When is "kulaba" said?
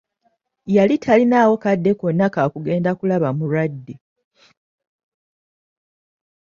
2.99-3.29